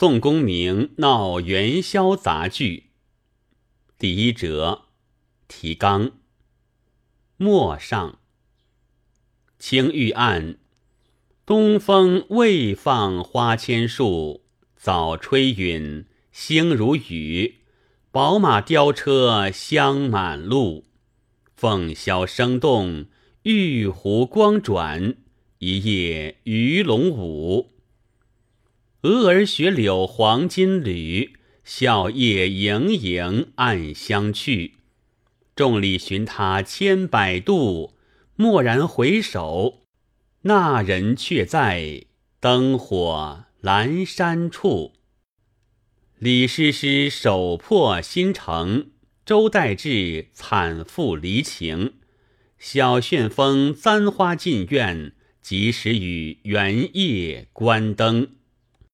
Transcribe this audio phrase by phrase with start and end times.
[0.00, 2.90] 宋公明闹元宵杂剧，
[3.98, 4.82] 第一折，
[5.48, 6.12] 提纲。
[7.36, 8.20] 末上，
[9.58, 10.56] 青玉案，
[11.44, 14.44] 东风未放花千树，
[14.76, 17.56] 早吹云，星如雨。
[18.12, 20.84] 宝马雕车香满路，
[21.56, 23.06] 凤箫声动，
[23.42, 25.16] 玉壶光转，
[25.58, 27.72] 一夜鱼龙舞。
[29.02, 34.74] 蛾儿雪柳黄金缕，笑靥盈盈暗香去。
[35.54, 37.94] 众里寻他千百度，
[38.38, 39.82] 蓦然回首，
[40.42, 42.06] 那人却在
[42.40, 44.94] 灯火阑珊处。
[46.18, 48.90] 李师师手破心成，
[49.24, 51.92] 周代志惨负离情。
[52.58, 58.30] 小旋风簪花进院，及时雨圆夜关灯。